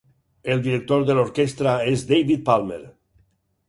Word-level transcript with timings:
El 0.55 0.63
director 0.67 1.05
de 1.11 1.17
l'orquestra 1.19 1.77
és 1.95 2.09
David 2.15 2.45
Palmer. 2.51 2.85